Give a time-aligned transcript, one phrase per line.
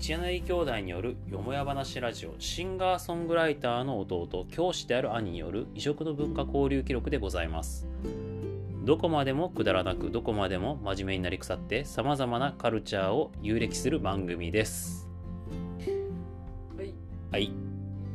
[0.00, 7.86] 一柳兄弟によるよもや話ラジオシンガーソングライターの弟教師である兄による異色の文化交流記録でございます。
[8.86, 15.06] どこまでもくだらなくどこまでも真面目になり腐ってさまざまなカルチャーを遊歴する番組です。
[16.78, 16.94] はい。
[17.30, 17.52] はい。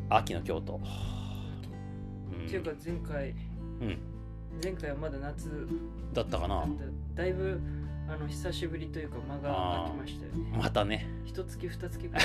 [0.09, 0.77] 秋の京都。
[0.77, 3.29] っていうか前回。
[3.29, 3.99] うん。
[4.63, 5.67] 前回はまだ夏。
[6.13, 6.65] だったかな。
[7.13, 7.61] だいぶ
[8.07, 10.57] あの久しぶりというか間が空きましたよね。
[10.57, 11.07] またね。
[11.25, 12.23] 一月二月ぐらい。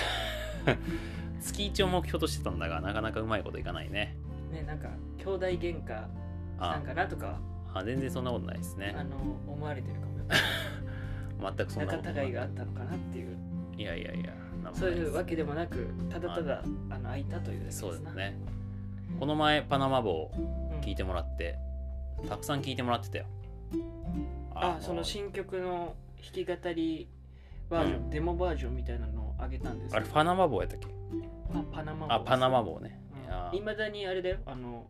[1.41, 4.17] 月一を目標としてたんだがなかなかうまいこといかないね。
[4.53, 4.89] ねなんか
[5.19, 5.85] 兄弟喧嘩し
[6.59, 7.41] たあんかなとか。
[7.73, 8.95] あ全然そんなことないですね。
[8.97, 9.17] あの
[9.47, 10.19] 思われてるかも。
[10.19, 10.25] よ
[11.57, 12.15] 全くそんなことない。
[12.15, 13.37] 仲違いがあったのかなっていう。
[13.77, 14.35] いやいやいや
[14.75, 16.99] そうないうわけでもなくただただあ。
[16.99, 18.37] の空いたというそうですね。
[19.19, 20.81] この前パナマ帽うん。
[20.81, 21.59] 聞いてもらって、
[22.29, 23.27] たくさん聞いてもらってたよ
[24.55, 27.09] あその新曲の弾き語り
[27.69, 28.11] バージョン、うん。
[28.11, 30.87] デモバージョンみたいなのを上げたんですあれパナマ帽やったっけ？
[31.55, 34.39] あパナマあパナマ帽ね、いやいまだにあれだよ。
[34.47, 34.87] あの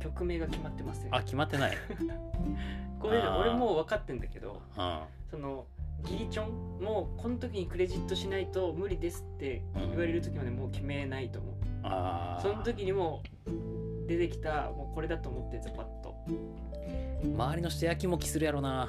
[0.00, 1.08] 曲名が決まってますよ。
[1.12, 1.76] あ決まってない。
[3.00, 5.00] これ俺もう分かってんだけどうん。
[5.30, 5.66] その
[6.04, 6.80] ギリチョン？
[6.82, 12.42] もうこの時にクレジットしないと無理ですって言われる時までもう決めないと思う、あー。
[12.42, 13.50] その時にもう
[14.06, 16.14] 出てきたもうこれだと思ってやつパッと。
[17.24, 18.88] 周りの人やきもきするやろな。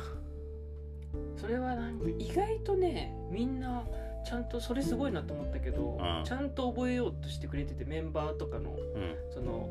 [1.38, 3.84] それはなんか意外とねみんな
[4.26, 6.24] ちゃんとそれすごいなと思ったけど、うん。
[6.26, 9.16] ちゃんと覚えようとしてくれててメンバーとかのうん。
[9.34, 9.70] その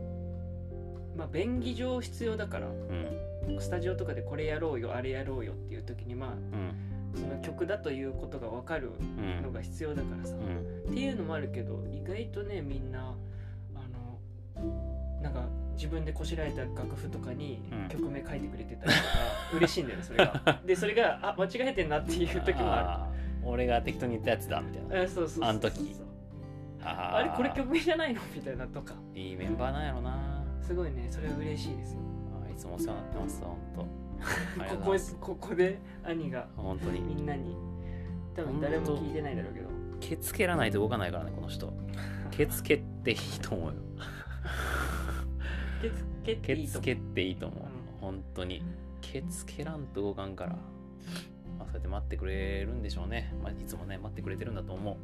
[1.16, 2.70] まあ便宜上必要だからう
[3.52, 3.60] ん。
[3.60, 7.20] スタジオとかでこれやろうよあれやろうよっていう時にまあうん。
[7.20, 9.42] その曲だということが分かるうん。
[9.42, 13.14] のが必要だからさ、うっんていうのもあるけど意外とねみんな
[13.74, 13.78] あ
[14.58, 14.95] の
[15.26, 15.42] なんか
[15.74, 17.88] 自分でこしらえた楽譜とかにうん。
[17.88, 19.04] 曲名書いてくれてたりとか、
[19.56, 20.60] 嬉しいんだよねそれが。
[20.64, 24.94] でそれがあ間違えてんなっていう時もああー俺が適当に言ったやつだみたいな。
[24.96, 25.96] るあそうそうそうあん時。
[26.82, 28.94] あれこれ曲名じゃないのみたいなとか。
[29.14, 30.44] いいメンバーなんやろな。
[30.62, 32.00] すごいねそれは嬉しいですよ。
[32.44, 35.16] あーいつもお世話になってます本当 ここございます。
[35.20, 37.00] ここで兄が本当に。
[37.00, 37.56] みんなに。
[38.34, 39.68] 多分誰も聞いてないだろうけど。
[40.00, 41.72] ケツ蹴らないと動かないからねこの人。
[42.30, 43.74] ケツ蹴っていいと思うよ
[46.24, 46.80] ケツ蹴っていいと思う。
[46.80, 47.68] ケツ蹴っていいと思う、うん。
[48.00, 48.62] 本当に。
[49.00, 50.56] ケツ蹴らんと動かんから、ま
[51.60, 54.96] あ、そうやって待ってくれるんでしょうね、まあ、いつもね待ってくれてるんだと思う。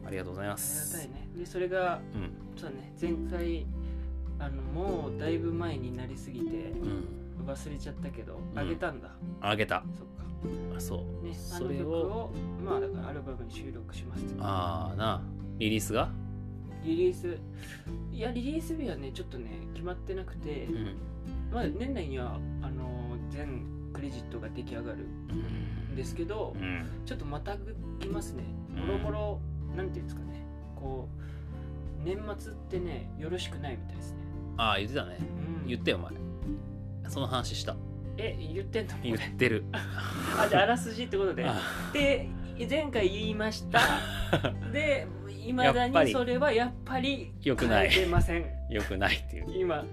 [0.00, 0.06] うん。
[0.06, 1.28] ありがとうございまありすがたいね。
[1.36, 2.32] でそれがうん。
[2.56, 2.92] そうだね。
[3.00, 3.66] 前回
[4.40, 7.04] あのもうだいぶ前になりすぎてうん。
[7.46, 8.58] 忘れちゃったけどん。
[8.58, 9.82] あげたんだ、あげた。
[9.96, 10.24] そっか。
[10.76, 11.24] あそう。
[11.24, 12.32] ねあそれの曲をを
[12.64, 15.22] まあだからアルバムに収録しますああな。
[15.58, 16.10] リリースが？
[16.88, 17.38] リリース。
[18.12, 20.96] いやリリース日はねちょっとね決まってなくて、うん。
[21.52, 26.86] まあ年内にはあの全クレジットが出来上がるんですけど、うん。
[27.04, 28.44] ちょっとまたぐきますね。
[28.76, 28.86] うん。
[28.86, 29.40] もろもろ
[29.76, 30.42] なんていうんですかね。
[30.74, 31.08] こ
[32.02, 34.18] う年末ってねよろしくないみたいですね、
[34.56, 35.18] ああ言ってたね。
[35.62, 35.68] うん。
[35.68, 36.12] 言ったよお前。
[37.08, 37.76] その話した。
[38.16, 38.94] え言ってんの？
[39.02, 39.64] 言ってる。
[39.72, 41.44] あじゃああらすじってことで。
[41.44, 41.60] あ。
[41.92, 42.28] で
[42.68, 43.80] 前回言いました。
[44.72, 45.06] で
[45.48, 47.88] いまだにそれはやっぱり良くない。
[47.88, 48.44] 変えてません。
[48.68, 49.46] よくないっていう。
[49.58, 49.84] 今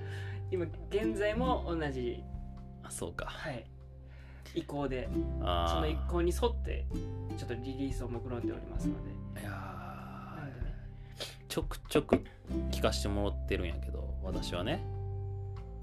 [0.51, 2.21] 今現在も同じ。
[2.83, 3.27] あそうか。
[3.27, 3.65] はい。
[4.53, 5.09] 意向で
[5.41, 6.85] あその意ー向に沿って
[7.37, 9.11] ちょっとリリースを目論んでおりますので。
[9.41, 9.55] いやね。
[11.17, 12.21] ーちょくちょく
[12.71, 14.85] 聞かしてもらってるんやけど私はね。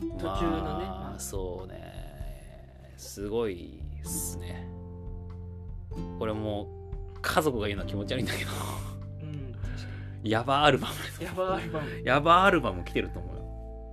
[0.00, 0.84] 途中のね。
[0.84, 1.18] ままああ。
[1.18, 2.92] そうね。
[2.98, 4.68] すごいっすね。
[6.18, 6.64] これも
[7.14, 8.50] う家族が言うのは気持ち悪いんだけど
[10.22, 12.02] ヤバアルバムにやばいアルバム。
[12.04, 13.42] ヤバアルバム来てると思うよ。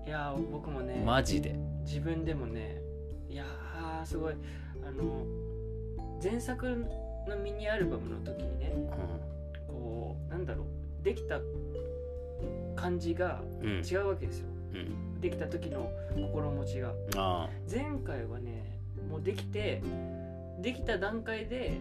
[0.07, 1.55] いやー僕もねマジで。
[1.83, 2.81] 自分でもね
[3.29, 4.35] いやーすごい。
[4.85, 5.25] あの
[6.21, 6.67] 前作
[7.27, 11.39] のミニアルバムの時にねうこうなんだろうできた
[12.75, 14.47] 感じが違うわけですよ。
[14.73, 15.21] うん。
[15.21, 16.93] できた時の心持ちが。
[17.15, 17.49] あ。
[17.69, 18.79] 前回はね
[19.09, 19.81] もうできて
[20.61, 21.79] できた段階で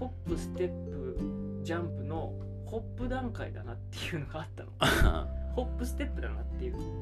[0.00, 1.18] ホップステップ
[1.62, 2.32] ジャンプの
[2.72, 4.70] ホップ段階だなっていうのがあったの。
[4.78, 6.76] あ ホップステップだなっていう。
[6.78, 7.00] うん。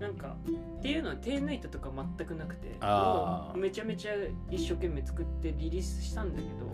[0.00, 0.36] なんか
[0.78, 4.14] っていうのは手抜いたとか全くなくてもうめちゃめちゃ
[4.50, 6.66] 一生懸命作ってリリースしたんだけど、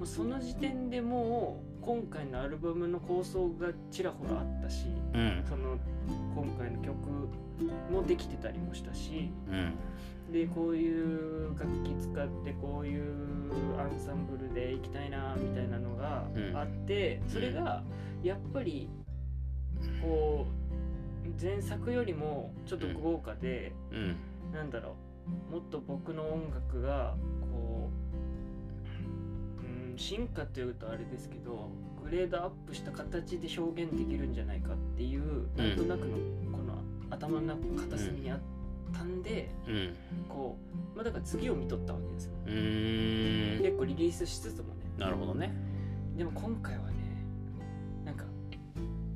[0.00, 0.06] うん。
[0.06, 5.44] その時点でもう今回のアルバムの構想がちらほらあったしうん。
[5.48, 5.76] その
[6.34, 6.96] 今回の曲
[7.92, 10.32] もできてたりもしたしうん。
[10.32, 13.02] でこういう楽器使ってこういう
[13.78, 16.56] アンサンブルでいきたいなみたいなのがうん。
[16.56, 17.82] あって、それが
[18.22, 18.88] やっぱり
[20.00, 24.16] こう前作よりもちょっと豪華で、うん。
[24.52, 24.94] なんだろ
[25.50, 27.41] うもっと僕の音楽がこ
[29.96, 31.70] 進化というとあれですけど
[32.02, 36.16] グレードアップした形で表現できるんじゃないかっていうなんとなくの
[36.56, 36.74] この
[37.10, 38.40] 頭の片隅にあっ
[38.92, 39.96] たんで、うん。
[40.28, 40.56] こ
[40.94, 42.32] う、まあ、だから次を見とったわけですよ。
[42.46, 44.82] 結構リリースしつつもね。
[44.98, 45.52] なるほどね。
[46.16, 46.94] でも今回はね
[48.04, 48.24] なんか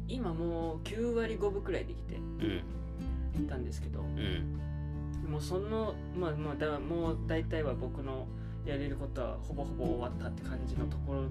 [0.08, 3.46] 今もう9割5分くらいできてうん。
[3.46, 5.30] たんですけどうん。
[5.30, 8.26] もうそのまあまあだもう大体は僕の
[8.66, 11.22] やれることはほぼほぼ終わったって感じのところ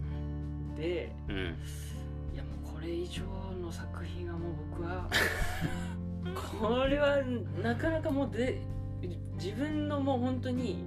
[0.77, 1.35] でうん。
[2.33, 3.21] いやもうこれ以上
[3.61, 5.09] の作品はもう僕は
[6.59, 7.17] これは
[7.63, 8.61] なかなかもうで
[9.37, 10.85] 自分のもう本当に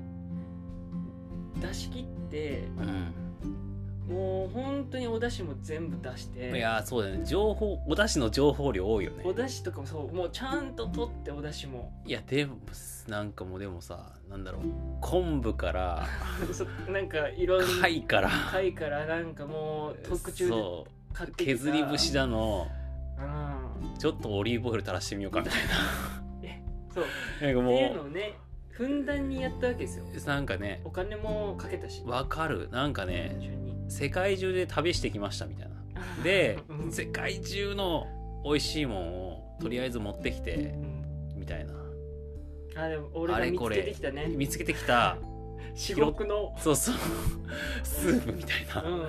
[1.60, 3.17] 出し切ってもう本当に
[5.18, 6.58] お出汁も全部出しうんて。
[6.58, 7.24] いやーそうだよね。
[7.26, 9.24] 情報お出汁の情報量多いよね。
[9.26, 11.92] お出汁とかもそうもうちゃんと取ってお出汁も。
[12.06, 12.56] いやでも
[13.08, 14.62] なんかもうでもさなんだろう。
[15.00, 16.06] 昆布から
[16.52, 18.30] そなんかいろんな貝から。
[18.52, 20.54] 貝からなんかもう特注で
[21.36, 22.68] 削り節だの。
[23.18, 23.58] うん
[23.98, 25.54] ちょっとオリーブオイル垂らしてみようかみたい
[26.94, 27.04] そう。
[27.40, 28.38] ななんかっていうものをね
[28.70, 30.04] ふんだんにやったわけですよ。
[30.04, 30.80] うなんかね。
[30.84, 32.04] お金もかけたし。
[32.06, 32.68] わかる。
[32.70, 33.36] なんかね
[33.88, 36.23] 世界中で旅してきましたみたいな。
[36.23, 36.93] でうん。
[36.93, 38.06] 世界中の
[38.44, 41.05] 美味しいもんをとりあえず持ってきてうん。
[41.37, 41.75] みたいな。
[42.76, 44.26] あでも俺が見つけてきたね。
[44.29, 45.17] 見つけてきた。
[45.75, 46.55] 至極の。
[46.58, 46.94] そうそう。
[47.82, 49.08] スープみたいな、うんうん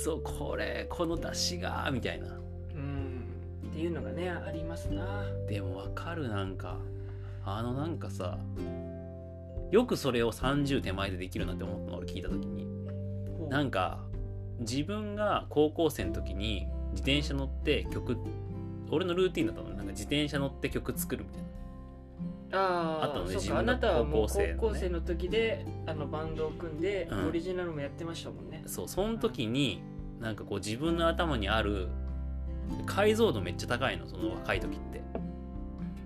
[0.00, 2.26] そうこれこの出汁がみたいな。
[2.26, 2.34] うん。
[2.34, 2.36] う
[3.66, 5.24] んっていうのがねありますな。
[5.48, 6.78] でもわかるなんか。
[7.50, 8.38] あのなんかさ
[9.70, 12.66] よくそれを30手前でできるなって思ったの俺聞いた時に
[13.48, 14.00] なんか
[14.60, 18.16] 自分が高校生の時に自転車乗って曲
[18.90, 21.48] 俺のルーティンだったのなんか自転車乗って曲作るみたいな。
[22.50, 23.58] ああとねあそうか。
[23.58, 24.56] あ自分のなたはもう高校生のね。
[24.58, 27.28] 高校生の時であのバンドを組んでうん。
[27.28, 28.62] オリジナルもやってましたもんね。
[28.66, 29.82] そうその時に
[30.20, 31.88] なんかこう自分の頭にある
[32.86, 35.02] 解像度めっちゃ高いのその若い時って。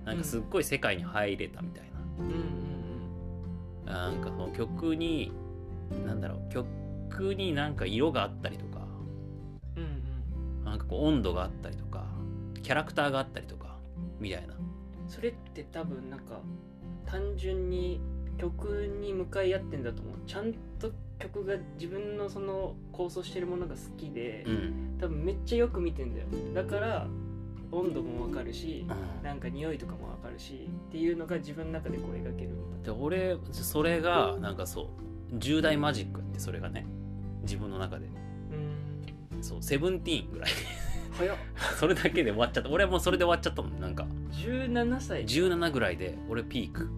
[0.04, 1.84] なんかすっごい世界に入れたみたい
[2.18, 2.26] うん。
[2.26, 5.32] うんな、なんかその曲に
[6.04, 6.66] なんだろう曲
[7.34, 8.80] になんか色があったりとか
[9.76, 9.88] うんうん。
[10.58, 12.04] うんなんかこう温度があったりとか
[12.62, 13.76] キャラクターがあったりとか
[14.18, 14.54] みたいな。
[15.08, 16.40] それって多分なんか
[17.04, 18.00] 単純に
[18.38, 20.14] 曲に向かい合ってんだと思う。
[20.26, 24.96] ちゃんと曲が自分のその構想してるものが好きで、うん。
[24.98, 26.26] 多分めっちゃよく見てんだよ。
[26.54, 27.06] だから
[27.72, 29.24] 温度もわかるしうん。
[29.24, 32.50] なんか匂いとかもわかるしっていうのが自分の中でこう描ける
[32.84, 36.86] で俺それがなんかそう重大マジックってそれがね
[37.42, 38.06] 自分の中で。
[39.32, 39.42] うん。
[39.42, 40.50] そうセブンティーンぐらい。
[41.12, 41.36] 早っ。
[41.78, 42.70] それだけで終わっちゃった。
[42.70, 44.06] 俺はもうそれで終わっちゃったもんなんか。
[44.32, 45.24] 17歳。
[45.24, 46.88] 17ぐらいで俺ピーク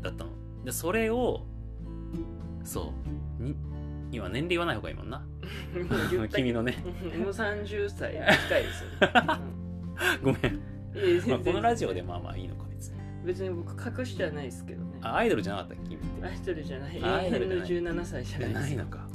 [0.00, 0.30] だったの。
[0.64, 1.46] でそれを
[2.64, 2.92] そ
[3.40, 3.56] うに
[4.12, 5.24] 今年齢言わない方がいいもんな。
[6.34, 6.76] 君のね。
[7.18, 8.12] もう30歳。
[8.48, 8.90] 近いですよ、
[10.22, 10.60] ごめん、
[11.28, 12.98] まあ、このラジオでまあまあいいのか別に。
[13.24, 14.98] 別に僕隠してはないですけどね。
[15.02, 16.26] あアイドルじゃなかったっけ君って。
[16.26, 16.96] アイドルじゃない。
[16.96, 18.60] 永遠の17歳じゃないです。
[18.60, 19.09] ないのか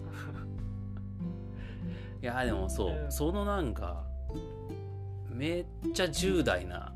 [2.21, 3.11] いやでもそう、うん。
[3.11, 4.05] そのなんか
[5.29, 6.93] めっちゃ重大な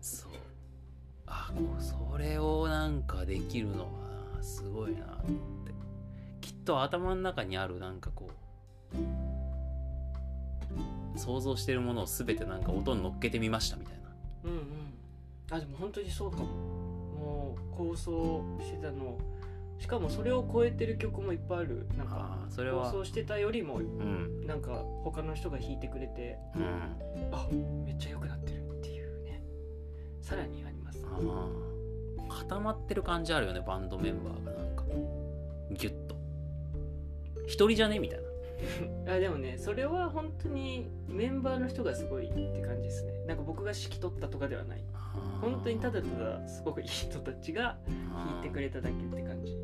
[0.00, 0.32] そう。
[1.26, 3.88] あこうそれをなんかできるのは
[4.36, 5.14] なすごいなって。
[6.40, 8.30] きっと頭の中にあるなんかこ
[8.94, 8.96] う
[11.18, 14.10] 想像してるものを全てなんか音に乗っけてみましたみたいな。
[14.44, 14.60] うんうん。
[15.50, 16.44] あでも本当にそうかも。
[17.18, 19.18] もう構想してたの
[19.78, 21.86] しかもそれを超えてる曲もいっぱいある。
[21.96, 22.90] なんかそれは。
[22.90, 24.46] 構想してたよりもうん。
[24.46, 26.64] なんか他の人が弾いてくれてうん。
[27.32, 27.46] あ
[27.84, 29.42] めっちゃ良くなってるっていうね。
[30.20, 31.04] さらにあります。
[32.28, 34.84] 固まってる感じあるよねバンドメンバーがなんか。
[35.72, 36.16] ギュッと。
[37.46, 38.27] 一人じゃねみたいな
[39.06, 43.12] あでもねそれは本当にメンバーの人がすごいって感じですね。
[43.26, 44.82] なんか僕が指揮取ったとかではない。
[45.40, 49.56] 本当にただただすごくいい人たちが弾いてくれただけって感じ。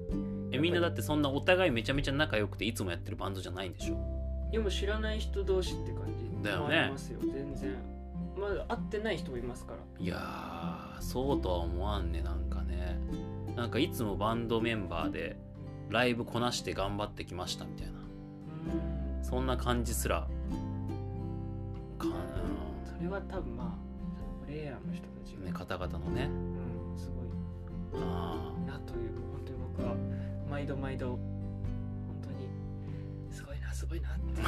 [0.52, 3.96] えみんなだってそんなお互いめちゃめちゃ仲良くていつもやってるバンドじゃないんでしょ？
[4.52, 6.44] でも知らない人同士って感じ。
[6.44, 6.76] だよね。
[6.76, 7.76] もありますよ全然。
[8.36, 9.78] まだ会ってない人もいますから。
[9.98, 12.98] いやーそうとは思わんねなんかね。
[13.56, 15.36] なんかいつもバンドメンバーで
[15.90, 17.92] ライブこなして頑張ってきましたみたいな。
[17.92, 18.03] うん
[19.23, 20.26] そんな感じすら。
[21.99, 22.14] かな
[22.85, 26.28] それは多分まあプレイヤーの人たちが、ね方々のね。
[26.90, 28.02] うん、すごい。
[28.02, 29.94] あなという本当に僕は
[30.50, 31.18] 毎度毎度本
[32.23, 32.49] 当に
[33.30, 34.42] すごいなすごいなって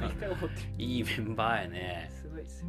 [0.00, 0.50] 毎回思ってる。
[0.78, 2.10] ー いいメンバーやね。
[2.12, 2.68] すごいですよ。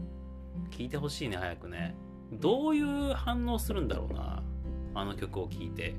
[0.72, 1.96] 聞いてほしいね早くね。
[2.32, 4.44] どういう反応するんだろうな
[4.96, 5.96] あの曲を聴いて。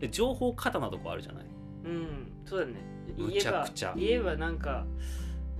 [0.00, 1.44] で情報過多なとこあるじゃない
[1.84, 2.32] うん。
[2.44, 2.74] そうだね。
[3.16, 3.94] むちゃくちゃ。
[3.96, 4.84] 言えばなんか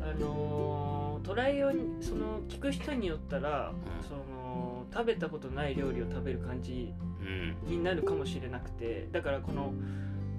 [0.01, 4.07] あのートライをその聞く人によったら、うん。
[4.07, 7.71] その食べたことない料理を食べる感じうん。
[7.71, 9.73] になるかもしれなくてだからこの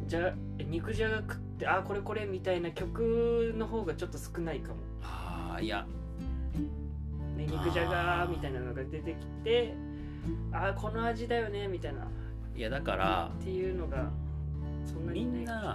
[0.08, 0.34] じゃ
[0.70, 5.86] 肉じゃが食ってあこれこれみたいな曲の方がちょっと少ないかも、ああいや。
[7.36, 9.74] ね、肉じゃがみたいなのが出てきて
[10.52, 12.08] あこの味だよねみたいな。
[12.56, 14.12] いやだからっていうのが
[14.86, 15.66] そんなにいないかもし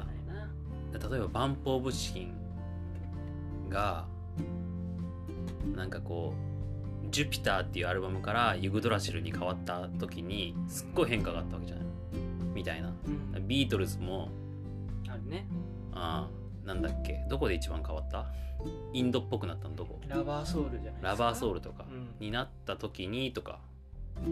[0.93, 2.35] れな例えばバンプ・オブ・チキン
[3.69, 4.07] が
[5.75, 6.35] なんかこ
[7.07, 11.85] う「ジュピター」っていうアルバムからユグドラシルに変わった時にすっごい変化があったわけじゃない？
[12.55, 12.93] みたいな。
[13.35, 13.49] うん。
[13.49, 14.29] ビートルズも
[15.09, 15.47] あるね。
[15.93, 16.29] あ
[16.65, 17.25] あなんだっけ？
[17.29, 18.27] どこで一番変わった？
[18.93, 19.99] インドっぽくなったのどこ？
[20.09, 21.09] ラバーソウルじゃないですか。
[21.09, 22.09] ラバーソウルルとかうん。
[22.19, 23.61] になった時にとか。
[24.17, 24.29] う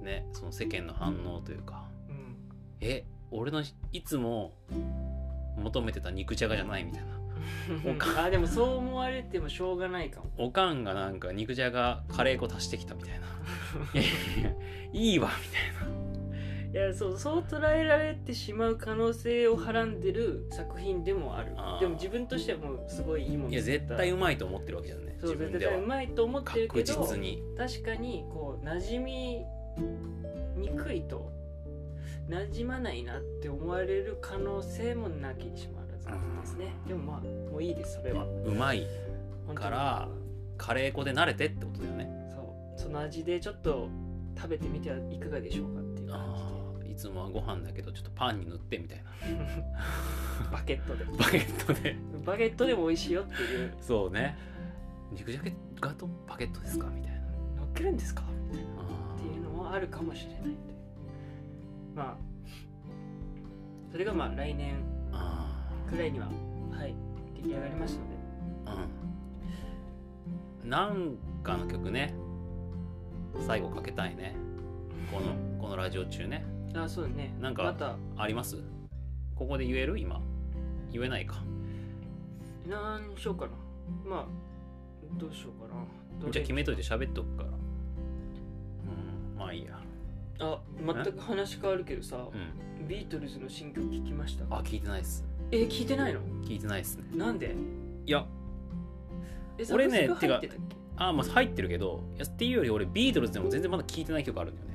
[0.00, 0.04] ん。
[0.04, 1.84] ねその世間の反応というか。
[1.84, 1.89] うん
[2.80, 4.54] え俺のいつも
[5.56, 7.20] 求めてた肉じゃがじゃないみたいな。
[7.90, 10.30] おかあでもそう思われてもしょうがないかも。
[10.36, 13.26] おかんがなんか肉じゃがカレー粉足してきたみたいな。
[13.94, 14.10] いやいや
[14.40, 14.56] いや
[14.92, 15.50] いいわみ
[16.72, 21.52] いやそうそう捉えられてしまう可能性をはらんでる作品でもある。
[21.80, 23.54] でも自分としてはもうすごいいいものた。
[23.54, 27.42] いや絶対ううまいと思ってるわけじゃんねそう絶対うまいと思ってるけ確ど実に。
[27.56, 29.44] 確かにこう馴染み
[30.56, 31.32] にくいと
[32.30, 36.72] 馴染まないなって思われる可能性もなきにしもあらずですね。
[36.86, 37.20] でもまあ
[37.50, 38.24] もういいですそれは。
[38.24, 38.86] うまい
[39.54, 40.08] から
[40.56, 42.08] カレー粉で慣れてってことだよね。
[42.32, 42.40] そ
[42.76, 42.80] う。
[42.80, 43.88] その味でちょっと
[44.36, 46.36] 食べてみてはいかがでしょうかっていう感あ
[46.82, 49.10] あいつもはご飯だけどちょっとパンに塗ってみたいな。
[49.26, 49.64] じ で
[50.52, 51.96] バケットで バゲットで。
[52.24, 53.74] バゲットでも美味しいよっていう。
[53.80, 54.36] そうね。
[55.10, 55.40] 肉じゃ
[55.80, 57.18] がとバゲットですかみたいな。
[57.56, 58.70] 乗っけるんですかみたいな。
[58.82, 60.40] あっていうのもあるかもしれない。
[60.42, 60.69] んで
[61.94, 62.16] まあ
[63.90, 64.76] それがまあ来年
[65.12, 66.94] あくらいにははい
[67.34, 68.14] 出来上がりますので。
[70.62, 70.70] うん。
[70.70, 72.14] なんかの曲ね。
[73.46, 74.36] 最後かけたいね。
[75.10, 76.44] このこのラジオ中ね。
[76.74, 77.34] あそうだね。
[77.40, 77.96] なんかまた。
[78.16, 78.56] あります？
[79.34, 79.98] ここで言える？
[79.98, 80.20] 今。
[80.92, 81.42] 言えないか。
[82.68, 83.52] 何しようかな。
[84.04, 84.26] まあ
[85.18, 86.30] どうしようかな。
[86.30, 87.48] じゃあ決めといて喋っとくから。
[87.48, 87.56] うん
[89.38, 89.80] まあいいや
[90.40, 90.58] あ
[91.04, 92.88] 全く話変わるけどさうん。
[92.88, 94.44] ビートルズの新曲聞きました？
[94.50, 95.24] あ聞いてないっす。
[95.52, 96.20] え聞いてないの？
[96.44, 97.04] 聞いてないっすね。
[97.16, 97.54] なんで？
[98.06, 98.24] いや。
[99.58, 100.76] え俺ねサブスク入ってたっけ？
[100.96, 104.74] あまあ入ってるけどいやっていうより俺ビートルズでも全然まだ聞いてない曲あるんだよね。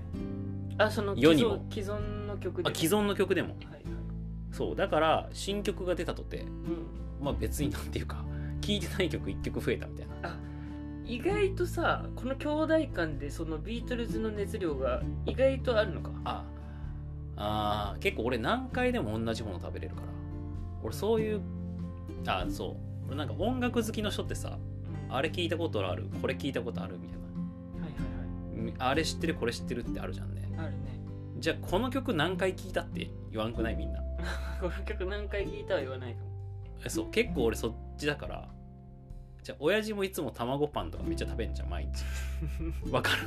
[0.78, 1.58] あその既世にも。
[1.58, 2.70] 存既存の曲で？
[2.70, 3.50] あ既存の曲でも。
[3.50, 3.82] はいはい。
[4.52, 6.46] そうだから新曲が出たとてうん。
[7.22, 8.24] まあ別になんていうか
[8.62, 10.38] 聞いてない曲1曲増えたみたいな
[11.06, 16.12] 意外とさこの兄弟間でそのビートルズの熱量が意外とあるのか？
[16.26, 16.44] あ
[17.38, 20.08] あー結構俺何回でも同じもの食べれるから。
[20.84, 21.42] 俺そういう
[22.28, 23.08] あそう。
[23.08, 24.58] 俺なんか音楽好きの人ってさ
[25.10, 25.16] うん。
[25.16, 26.08] あれ聞いたことある？
[26.22, 26.98] これ聞いたことある？
[27.00, 30.42] みたいはいはいなあれ知ってるこれ知ってるってあるじゃんね。
[30.58, 31.00] はいあるね。
[31.40, 33.76] じゃあこの曲何回聞いたって言わんくない？
[33.76, 34.00] みんな。
[34.62, 36.26] この曲何回聴いたは言わないかも。
[36.84, 37.12] えそう。
[37.12, 38.50] 結構俺そっちだから
[39.46, 42.04] じゃあ親父もいつも卵パンとかめっちゃ食べんじゃん毎日。
[42.92, 43.18] わかる？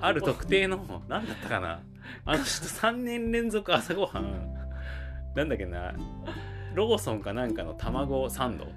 [0.00, 1.80] ある特定の何だったかな？
[2.24, 4.54] あの人3年連続朝ごはん。
[5.34, 5.92] なんだっけな？
[6.72, 8.68] ローソンかなんかの卵サンド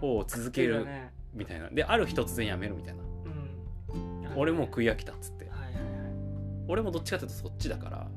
[0.00, 1.12] を続けるね。
[1.34, 1.68] みたいな。
[1.68, 3.02] である日突然やめるみたいな。
[3.02, 4.38] うん。
[4.38, 5.44] 俺もう食い飽きたっつって。
[5.50, 5.72] はいはい
[6.66, 8.08] 俺もどっちかっていうとそっちだから。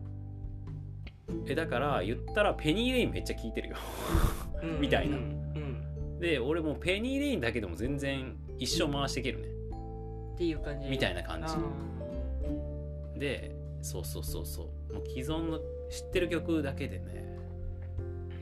[1.47, 3.75] えだから言ったらペニーレインめっちゃ聞いてるよ。
[4.79, 5.17] みたいな。
[5.17, 5.23] うん
[5.55, 5.60] うん
[6.21, 9.47] で俺もうペニーレインだけでも全然一生回していけるね。
[10.35, 10.87] っていう感じ。
[10.87, 11.47] みたいな感じ。
[11.47, 11.57] あ
[13.19, 14.93] でそうそうそうそう。
[14.93, 15.57] もう既存の
[15.89, 17.37] 知ってる曲だけでね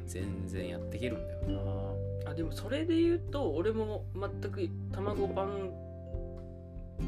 [0.06, 2.30] 全然やっていけるんだよー。
[2.30, 5.72] あでもそれで言うと俺も全く卵パン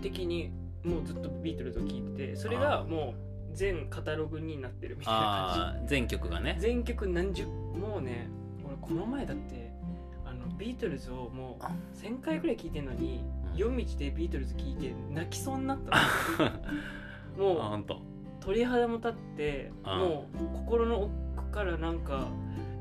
[0.01, 0.51] 的に
[0.83, 3.13] もうずっとビートルズを聴いててそれがも
[3.51, 5.89] う全カタログになってるみたいな感じ。
[5.89, 6.55] 全曲がね。
[6.61, 8.29] 全曲何十もうね
[8.65, 9.60] 俺この前だって
[10.61, 11.71] ビートルズをもうあ。
[11.99, 13.57] 1000回ぐらい聴いてんのにうん。
[13.57, 15.97] 夜道でビートルズ聴いて泣きそうになった
[17.37, 17.55] の。
[17.57, 17.85] もう
[18.39, 22.27] 鳥肌も立ってあもう心の奥からなんか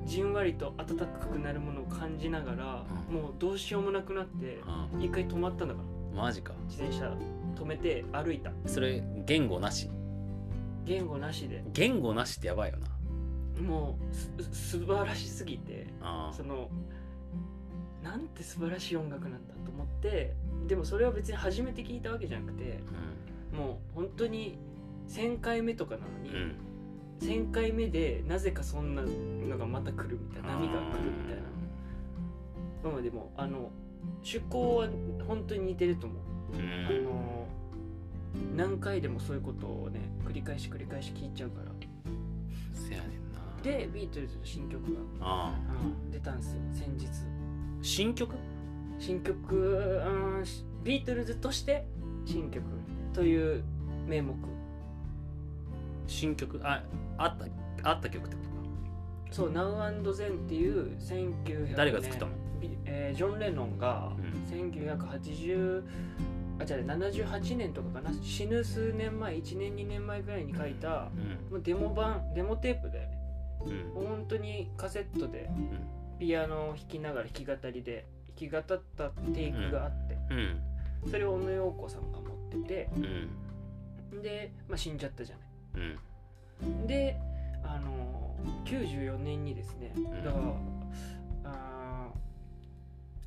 [0.05, 3.15] じんわりと温かくなるものを感じながら、うん。
[3.15, 4.61] もうどうしようもなくなって
[4.93, 5.03] うん。
[5.03, 5.81] 一回止まったんだか
[6.15, 6.23] ら。
[6.23, 6.53] マジか。
[6.69, 7.17] 自転車
[7.55, 8.53] 止めて歩いた。
[8.67, 9.91] それ言語なし？
[10.85, 11.65] 言語なしで。
[11.73, 12.89] 言語なしってやばいよな。
[13.63, 16.31] もうす素晴らしすぎてあ。
[16.35, 16.69] その
[18.02, 20.35] なんて素晴らしい音楽なんだと思って
[20.66, 24.59] でもそれは別に初めて聞いたわけじゃなくてーもう本当に
[25.09, 26.37] 1000回目とかなのに、うん。
[26.37, 26.57] うん
[27.21, 31.37] 1000回目でなぜかそんなのがまた来るみたいな波が来るみたい
[32.83, 32.90] な。
[32.90, 33.71] まあでもあの
[34.23, 34.88] 趣向は
[35.28, 36.16] 本当に似てると思
[36.54, 36.87] う、うん。
[36.87, 37.47] あの
[38.57, 41.71] 何回でもそういうことをね繰り返し繰り返し聞いちゃうから。
[42.73, 43.40] せやねんな。
[43.62, 44.83] でビートルズの新曲
[45.21, 45.52] が、
[46.11, 47.07] 出たんですよ先日
[47.83, 48.35] 新曲？
[48.99, 51.87] 新曲、うん、しビートルズとして
[52.27, 52.65] 新曲
[53.15, 53.65] という
[54.07, 54.35] 名目。
[56.07, 56.61] 新曲？
[56.63, 56.83] あ
[57.17, 57.39] あっ
[57.83, 59.35] たあった曲ってことか。
[59.35, 62.33] そう「Now and Then」っていう1900誰が作ったの？
[62.61, 64.25] ビえージョン・レノンがうん。
[64.51, 65.83] 1980
[66.59, 68.13] あ違う78年とかかな。
[68.23, 71.53] 死ぬ数年前1年2年前ぐらいに書いたうん。
[71.53, 73.19] もうデモ版デモテープだよね。
[73.95, 74.07] うん。
[74.07, 78.07] 本当にカセットでうんピアノを弾きながら弾き語りで
[78.39, 80.61] 弾き語ったテイクがあって、うん。
[81.11, 82.91] それを小野洋子さんが持ってて
[84.12, 84.23] うん。
[84.23, 85.37] で、まあ、死んじゃったじゃ
[85.75, 85.89] ない。
[86.62, 86.87] うん。
[86.87, 87.17] で
[87.65, 88.37] あの
[88.67, 90.55] 94年にですねだから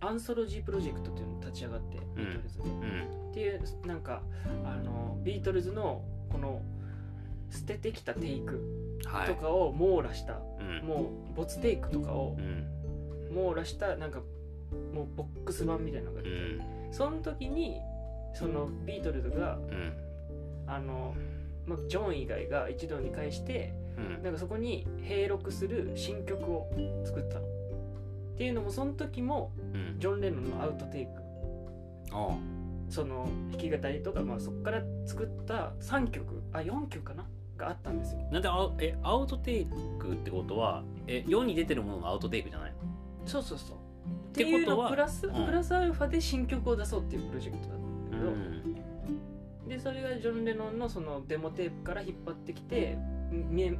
[0.07, 3.29] アンソロジープロジェクトっていうのが立ち上がってビートルズで、うん。
[3.31, 4.21] っていうなんか
[4.65, 6.61] あのビートルズのこの
[7.49, 9.27] 捨ててきたテイクはい。
[9.27, 10.87] とかを網羅した、うん。
[10.87, 12.67] もう没テイクとかをうん
[13.33, 14.19] 網羅したなんか
[14.93, 16.93] もうボックス版みたいなのがう出て、ん。
[16.93, 17.79] その時に
[18.33, 19.93] そのビートルズがうん。
[20.67, 21.13] あの、
[21.65, 24.23] まあ、ジョン以外が一堂に会してうん。
[24.23, 26.69] なんかそこに並録する新曲を
[27.05, 27.45] 作ったの。
[27.45, 27.49] っ
[28.37, 29.99] ていうのもその時もうん。
[29.99, 31.11] ジョン・レノンのアウトテイク。
[32.89, 36.43] その弾き語りとか、まあ、そこから作った3曲。
[36.53, 37.25] あ4曲かな？
[37.57, 38.19] があったんですよ。
[38.31, 39.67] なんでアウえアウトテイ
[39.99, 42.77] クってことはえ世に出てるもののアウトテイクじゃないの？
[43.25, 43.77] そうそうそう。
[44.33, 45.45] てっていうことはのプラス、うん。
[45.45, 49.69] プラスアルファで新曲を出そうっていうプロジェクトだったんだけど、ん。
[49.69, 52.97] でそれがジョン・レノンのそのデモテープから引っ張ってきて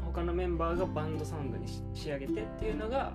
[0.06, 3.13] 他のメンバーがバンドサウンドにし仕上げてっていうのが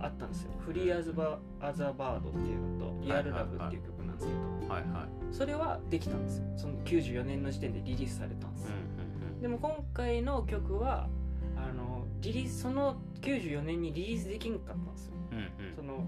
[0.00, 4.32] あったんですよ「フリー・アズ・バアザ・バード」っていうのと「リアル・ラブ」っていう曲なんですけ
[4.66, 6.44] ど、はいはいそれはできたんですよ。
[6.56, 11.08] その94年の時点でリリースされたんです、うんでも今回の曲は
[11.56, 15.74] あのリリースその94年にリリースできんかったんですようんうん。
[15.74, 16.04] その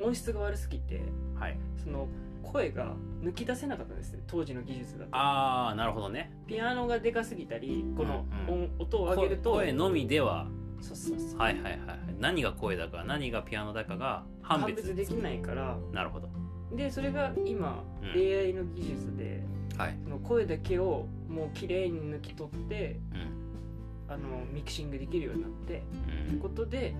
[0.00, 1.58] 音質が悪すぎてうんはい。
[1.82, 2.08] その
[2.42, 4.22] 声が抜き出せなかったんですね。
[4.26, 5.16] 当時の技術だと。
[5.16, 6.32] ああなるほどね。
[6.46, 10.46] ピアノがでかすぎたりこのうん音,、音を上げると声声のみでは。
[10.80, 11.38] そうそうそう。
[11.38, 11.98] はいはいはいはい。
[12.18, 15.78] 何が声だか何がピアノだかが判判別別できないから。
[15.92, 16.28] なるほど。
[16.74, 18.10] でそれが今、うん。
[18.10, 19.42] AI の技術で
[19.78, 19.96] はい。
[20.02, 24.12] その声だけをもう綺麗に抜き取ってうん。
[24.12, 25.82] あのミキシングできるようになって
[26.24, 26.28] うん。
[26.28, 26.94] ということで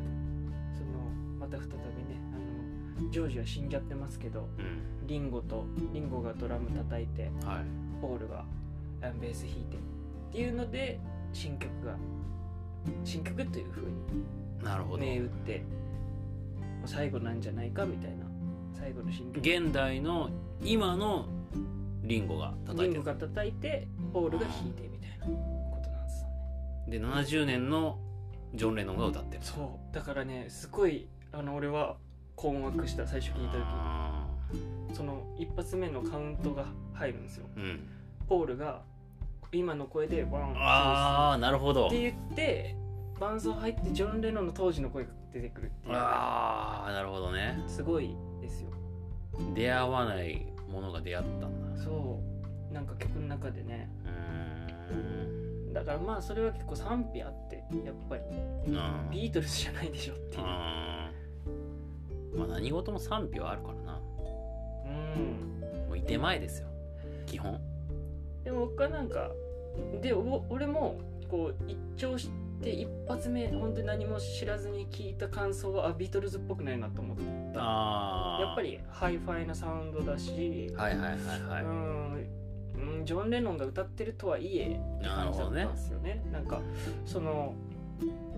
[1.43, 2.21] また再びね
[2.99, 5.07] あのジョージは死んじゃってますけどうん。
[5.09, 7.65] リンゴとリンゴがドラム叩いてはい。
[8.01, 8.45] ポールが
[9.03, 9.79] あベース弾いてっ
[10.33, 11.01] ていうので
[11.33, 11.97] 新曲が
[13.05, 13.93] 新曲という風に
[14.63, 14.99] なるほど。
[14.99, 15.65] 銘打っても
[16.85, 18.25] う最後なんじゃないかみたいな
[18.73, 19.39] 最後の新曲。
[19.41, 20.31] 現代の
[20.63, 21.27] 今の
[22.05, 22.93] リンゴが叩いてる。
[22.93, 26.29] リンゴが叩いてポールが弾いてみたいなことなんですよ
[26.87, 26.99] ね。
[26.99, 27.99] で70年の
[28.55, 29.43] ジョン・レノンが歌ってる。
[29.43, 29.95] そう。
[29.95, 31.97] だからねすごいあの俺は
[32.37, 34.27] 困惑した最初聞いたあ
[34.91, 34.95] 時。
[34.95, 37.47] その一発目のカウントが入るんですよ。
[37.57, 37.81] ーうん。
[38.29, 38.83] ポールが
[39.51, 41.87] 今の声でワンああなるほど。
[41.87, 42.77] って言って
[43.19, 45.95] 伴奏入ってジョン・レノンの当時の声が出てくるっていう。
[45.95, 47.63] ああなるほどね。
[47.67, 48.69] すごいですよ。
[49.55, 51.83] 出会わないものが出会ったんだ。
[51.83, 52.21] そ
[52.71, 52.75] う。
[52.75, 53.91] なんか曲の中でね。
[54.05, 55.73] うーん。
[55.73, 58.23] だからまあそれは結構賛否あってやっぱり。
[58.67, 59.11] うん。
[59.11, 60.43] ビートルズじゃないでしょっていう。
[60.43, 61.12] うん
[62.35, 64.01] まあ何事も賛否はあるからな。
[64.87, 65.89] うん。
[65.89, 66.69] もういて前ですよ。
[67.27, 67.61] 基本。
[68.45, 69.31] でも僕はなんか
[70.01, 70.99] でお俺も
[71.31, 77.23] こう一聴して一発目本当に何も知らずに聞いた感想はあビートルズっぽくないなと思って
[77.57, 81.19] ああやっぱりハイファイなサウンドだし、はいはいはい
[81.49, 82.13] はい、うん。
[82.75, 86.25] うんジョン・レノンが歌ってるとはいえって感じだったんですよね。
[86.33, 86.61] なんか
[87.05, 87.55] その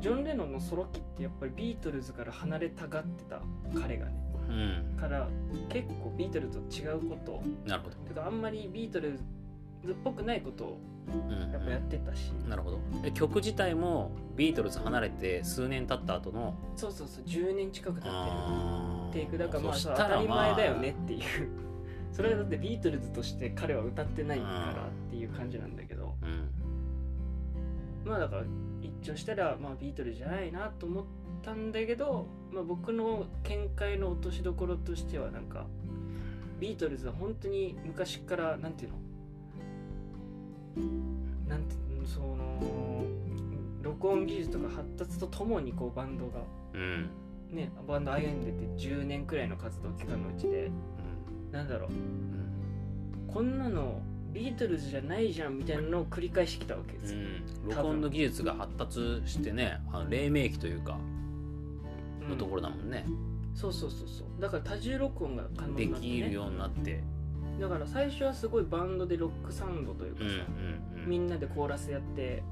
[0.04, 3.40] ジョン・レノンのソロ期ってやっぱりビートルズから離れたがってた
[3.80, 4.12] 彼がね。
[4.50, 4.98] うん。
[5.00, 5.26] から
[5.70, 7.32] 結構ビートルズと違うこと。
[7.32, 9.18] をなるほど、てかあんまりビートル
[9.82, 11.50] ズっぽくないことをうん。
[11.50, 12.80] やっぱやってたし、なるほど。
[13.02, 18.14] え曲自体もビートルズ離れて数年経った後のそうそうそう10年近く経ってる。
[19.14, 21.22] テイクだからまあそさまあたり前だよねっていう。
[22.12, 26.14] それはだってビートルズとして彼は歌ってないからっていう感じなんだけど。
[26.20, 26.63] うん
[28.04, 28.44] まあだから
[28.82, 31.04] 一聴したらまあビートルズじゃないなと思っ
[31.42, 35.66] たんだけど、まあ、僕の見解の落としどころとしてはなんか
[36.60, 38.98] ビートルズは本当に昔からなんていうの？
[41.48, 43.04] なんてその
[43.82, 46.40] 録音技術とか発達とともにこうバンドが
[46.74, 47.10] うん。
[47.50, 50.70] ねバンド歩んでて10年くらいの活動期間のうちで
[51.52, 51.90] なんだろう。
[51.90, 53.32] うん。
[53.32, 54.00] こんなの
[54.34, 57.14] ビートルズじゃないじゃんみたいなのを繰り返してきたわけです。
[57.14, 60.98] よ、うん、録音の技術が発達してねあの黎明期というか
[62.22, 62.30] うん。
[62.30, 63.06] のところだもんね、
[63.54, 64.42] そうそうそうそう。
[64.42, 67.02] だから多重録音が可能でになって、ね、きるようになって。
[67.60, 70.34] だから最初はすごいバンドでロックサウンドというかうんさ、
[70.96, 71.08] うんうん。
[71.08, 72.42] みんなでコーラスやって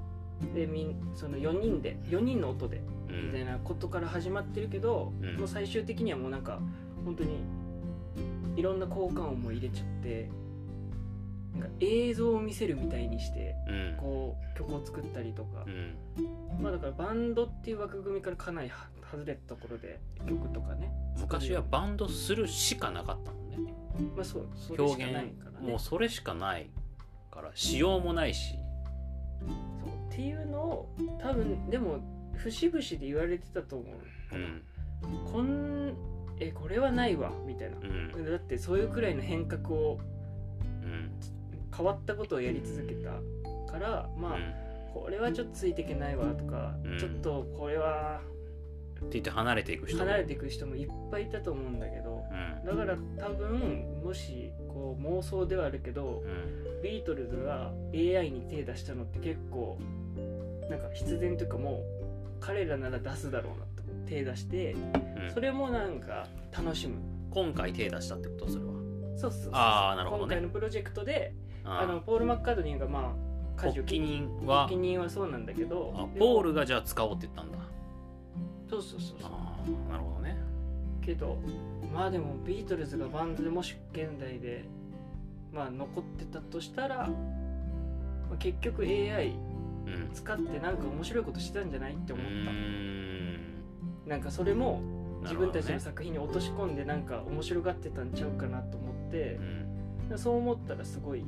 [0.55, 3.27] でみんその4人で4人の音でうん。
[3.27, 5.37] みたいなことから始まってるけど、うん。
[5.39, 6.61] もう最終的にはもうなんか
[7.05, 7.41] 本当に
[8.55, 10.31] いろんな効果音も入れちゃって
[11.81, 13.97] 映像を見せるみたいにしてうん。
[13.99, 15.65] こう曲を作ったりとか。
[15.67, 15.97] う、ん。
[16.63, 20.91] まあだからバンドっていう枠組みからかなりは外れたところで曲とかね。
[21.19, 23.75] 昔はバンドするしかなかったもんね。
[24.17, 25.69] まあそうそれし表現かないからね。
[25.69, 26.71] もうそれしかない
[27.31, 28.55] からしようもないし。
[29.41, 30.13] そう。
[30.13, 31.99] っていうのを多分でも
[32.37, 34.63] 節々で言われてたと思ううん。
[35.31, 35.95] こん
[36.39, 37.77] えこれはないわみたいな。
[37.79, 38.25] うん。
[38.25, 40.22] だってそういうくらいの変革をうん
[41.75, 43.11] 変わったことをやり続けた
[43.71, 44.39] からまあ、
[44.93, 46.99] これはちょっとついていけないわとか、うん。
[46.99, 48.21] ちょっとこれは
[48.97, 52.67] って言って離れていく人も離れていく人もいっぱいいたと思うんだけどうん。
[52.67, 56.83] だから多分もしこう妄想ではあるけどうん。
[56.83, 59.79] ビートルズが AI に手出したのって結構
[60.69, 61.83] なんか必然というかもう
[62.41, 65.31] 彼らなら出すだろうなと手出してうん。
[65.33, 66.97] それもなんか楽しむ。
[67.31, 68.73] 今回手出したってことそれは。
[69.17, 69.51] そうそうそう。
[69.55, 70.35] あーなるほどね。
[70.35, 73.15] 今回のプロジェクトでああのポール・マッカートニーがま
[73.59, 77.59] あ舵を発起切っ人は発起人はそうなんだけどあポールがじゃあ使おうって言ったんだ。
[78.69, 79.31] そうそうそうそう。
[79.33, 80.37] ああなるほどね。
[81.03, 81.37] けど
[81.93, 84.65] まあでもビートルズがバンドでもし現代で
[85.53, 89.35] まあ残ってたとしたら、まあ、結局 AI
[89.85, 90.11] うん。
[90.15, 93.63] 使ってなんか面白いことしてたんじゃないってう思った、ーん。
[94.07, 94.81] なんかそれも
[95.23, 99.39] 自分たちの作品に落とし込んでなんか面白がってたんちゃうかなと思って
[100.11, 101.25] ねそう思ったらすごい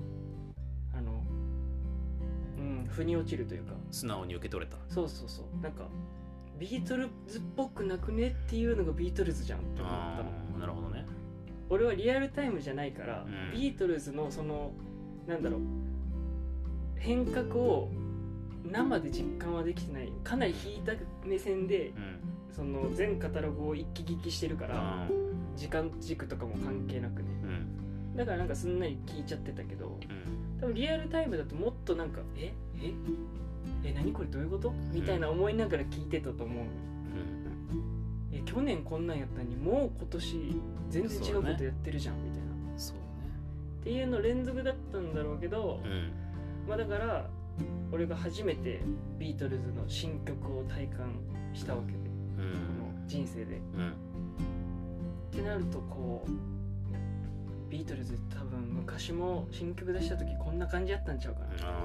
[2.88, 3.72] 腑に落ちるというか。
[3.72, 4.76] うん素直に受け取れた。
[4.88, 5.62] そうそうそう。
[5.62, 5.86] なんか
[6.58, 10.22] ビートルズっぽくなくねっていうのがビートルズじゃんって思った
[10.54, 10.58] の。
[10.58, 11.06] なるほどね。
[11.68, 13.52] 俺はリアルタイムじゃないから、うん。
[13.52, 14.72] ビートルズのその
[15.26, 15.60] なんだろう。
[16.96, 17.90] 変革を
[18.64, 20.12] 生で実感はできてない。
[20.24, 20.92] かなり引いた
[21.24, 22.20] 目線でうん。
[22.50, 25.08] その全カタログを一気聞きしてるからあ
[25.56, 27.28] 時間軸とかも関係なくね。
[28.14, 30.23] だからなんかすんなり聞いちゃってたけどうん
[30.60, 32.52] 多分リアルタイムだともっとなんかえ？
[32.80, 32.92] え？
[33.84, 34.72] え何これどういうこと？
[34.92, 36.68] みたいな思いながら聞いてたと思ううん
[38.32, 42.48] え去年こんなんやったのにもう今年全然違うことやってるじゃんみたいな。
[42.76, 42.96] そう
[43.80, 46.10] っていうの連続だったんだろうけど、だね
[46.66, 47.28] まあだから
[47.92, 48.80] 俺が初めて
[49.18, 51.12] ビートルズの新曲を体感
[51.52, 51.98] したわけで、
[52.38, 52.58] うんうこ
[52.98, 53.08] のん。
[53.08, 53.56] 人生で。
[53.76, 53.90] うん。
[53.90, 56.30] ってなるとこう
[57.74, 61.82] ビートルズ多分昔も新曲出した時こんな感じやったんちゃうかな、あ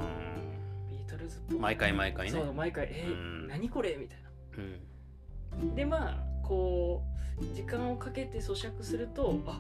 [0.88, 1.58] ビートルズっぽい。
[1.58, 2.32] ー毎回毎回ね。
[2.32, 3.48] そう毎回えーうん。
[3.48, 4.18] 何これみたい
[4.60, 5.70] うん。
[5.70, 7.02] なでまあこ
[7.42, 9.60] う時間をかけて咀嚼するとあ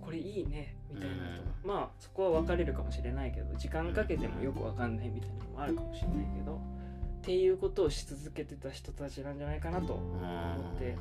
[0.00, 1.20] これいいねみたいなと、
[1.64, 10.96] まあそこは分かれるかもしれないけど時間かけてもよく分かんないみたいなのもあるかもしれないけどっていうことをし続けてた人たちなんじゃないかなと思って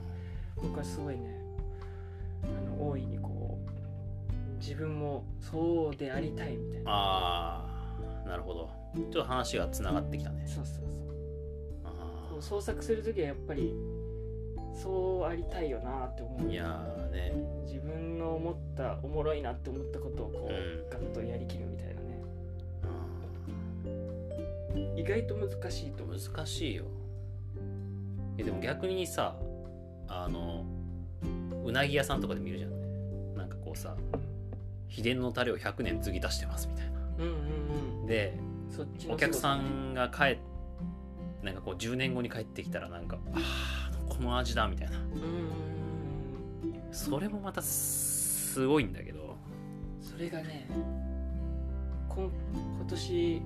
[0.56, 1.40] 僕はすごいね
[2.44, 3.35] あの大いにこう
[4.66, 6.92] 自分もそうでありたいみたいな。
[6.92, 7.66] あ
[8.26, 8.70] あなるほど。
[8.96, 10.44] ちょっと話がつながってきたね。
[10.48, 10.86] そうそうそう
[11.84, 13.76] あこう創作する時はやっぱり
[14.74, 16.40] そうありたいよなって思う。
[16.48, 17.34] ーいやーね。
[17.68, 20.90] 自分の思ったおもろいなって思ったことをこう、うん。
[20.90, 22.24] ガッとやりきるみたいなね。
[22.84, 22.88] あ
[24.98, 26.86] 意外と難しいと難しいよ。
[28.40, 29.36] えでも逆にさ
[30.08, 30.66] あの
[31.64, 32.78] うなぎ屋さんとかで見るじゃんね。
[33.38, 33.96] なんかこうさ
[34.96, 37.00] 秘伝のタレを100年継ぎ足してますみたいな。
[37.20, 38.06] うんうんうん。
[38.08, 38.40] で
[38.72, 40.38] そっちのお客さんが帰っ
[41.44, 44.98] なんかこう10年後に帰ってきたらなんかああこの味だみたいな。
[44.98, 45.52] うん
[46.94, 49.36] それもまたすごいんだけど。
[50.02, 50.66] それがね
[52.08, 52.32] 今
[52.78, 53.42] 今年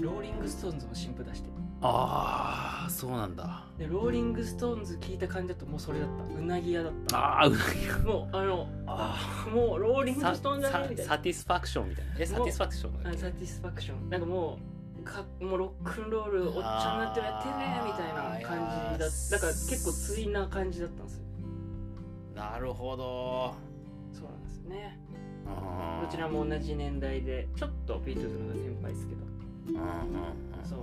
[0.00, 3.64] ローリング・ストーンズも新譜出してああそうなんだ。
[3.78, 6.24] でローリング・ストーンズ聞いた感じだともうそれだった。
[6.24, 7.16] うなぎ屋だった。
[7.18, 11.12] ああうなぎもうあのあもうローリング・ストーンズだねみたいな。
[11.12, 12.14] サティスファクションみたいな。
[12.18, 14.58] えサティスファクションあサティスファクションなんかも
[15.00, 21.22] うかもうロックンロールおっちゃんになってるやってねみたいな感じだだから結構対な感じだったんですよ。
[22.34, 23.54] なるほど。
[24.12, 24.98] そうなんですね。
[26.02, 29.20] どちらも同じ年代でちょっとビートルズの先輩ですけど。
[29.68, 30.68] うんうんうん。
[30.68, 30.78] そう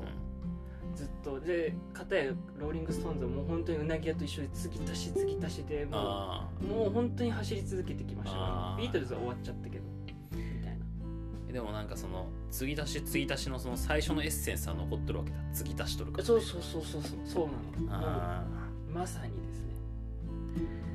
[0.96, 1.40] ずっと。
[1.40, 9.84] で片やローリング・ストーンズはもう本当にうなぎ屋と一緒で継ぎ足し継ぎ足しでもあうもう本当に走り続けてきましたビートルズは終わっちゃったけど。
[10.32, 10.86] みたいな。
[11.50, 15.38] あでもなんかその継ぎ足し継ぎ足しのその最初のエッセンスは残ってるわけだ。
[15.54, 19.74] 継ぎ足しとるから、ね、そうそうそうそうそうそうなのまさにですね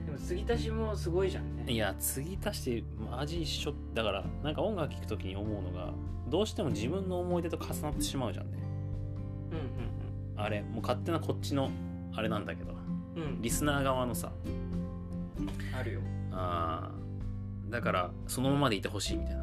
[0.06, 5.92] でも継ぎ足しもすごいじゃんねーいや継ぎ足して味一緒だからなんか音楽聴くときに思うのが
[6.28, 8.58] どうしても自分の思い出と重なってしまうじゃんね
[9.52, 9.89] うんうん
[10.42, 11.70] あれもう勝手なこっちの
[12.14, 12.72] あれなんだけど。
[13.16, 13.22] うん。
[13.22, 14.32] うんリスナー側のさ。
[15.78, 16.00] あるよ。
[16.32, 19.42] あーだからそのままでいてほしいみたいな。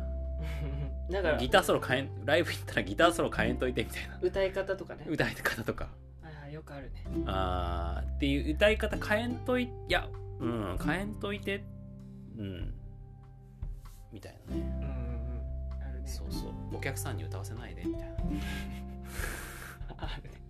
[1.09, 4.19] だからギターソロ変えライブ行ったらギターソロ変えんといてみたいな。
[4.21, 5.05] 歌い方とかね。
[5.07, 5.87] 歌い方とか。
[6.23, 7.03] あーよくあるね。
[7.25, 10.07] あーっていう歌い方変えんといいや
[10.39, 11.63] うん変えんといて
[12.37, 12.73] うん。
[14.11, 14.61] みたいなね。
[14.61, 14.87] うんうん
[15.81, 15.83] うん。
[15.83, 16.07] あるね。
[16.07, 16.51] そうそう。
[16.75, 18.15] お客さんに歌わせないでみたいな。
[19.99, 20.46] あるね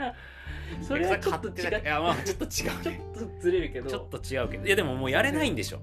[0.82, 3.90] それはちょっと違っいやまあちょっと違う ちょっねとずれるけど。
[3.90, 4.66] ちょっと違うけど。
[4.66, 5.80] いやでももうやれないんでしょ。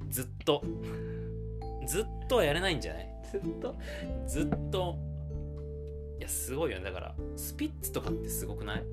[0.00, 0.10] うん。
[0.10, 0.62] ずっと。
[1.86, 3.08] ずっとはやれないんじゃない？
[3.30, 3.76] ずっと？
[4.26, 4.98] ずっと。
[6.18, 6.84] いやすごいよね。
[6.84, 8.84] だからスピッツとかってすごくない？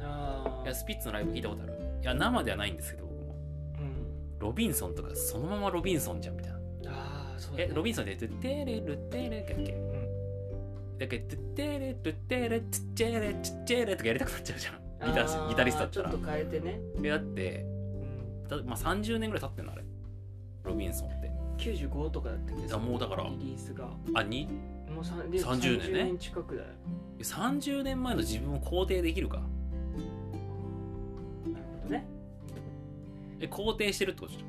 [0.00, 1.72] あいやスピッツのライブ聞いたことある？
[2.02, 3.34] いや生ではないんですけど僕も。
[3.78, 4.38] うん。
[4.38, 6.58] ロビンソンとかそのままロビンソンじゃんみたいな。
[6.88, 7.68] ああそうだね。
[7.70, 9.91] えロビンソンで「トゥッテレルテレ」だっけうん
[11.02, 14.74] だっけトゥッテレトゥッテレチッチェレチッチェレとかやりたくなっちゃうじゃん。
[15.08, 16.10] ギタギタリストだったら。
[16.10, 17.66] ちょっと変えてね、でだって
[18.44, 19.84] うん、だまあ、30年ぐらい経ってんのあれ。
[20.62, 21.30] ロビンソンって。
[21.58, 23.88] 95とかだったっけあもうだからリリースが。
[24.14, 24.48] あに
[24.94, 26.68] もうさで30年ね30年近くだよ。
[27.18, 29.38] 30年前の自分を肯定できるか。
[29.38, 29.48] なる
[31.82, 32.06] ほどね。
[33.40, 34.44] え肯定してるってことでし